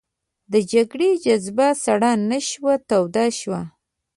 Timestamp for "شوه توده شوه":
2.49-3.61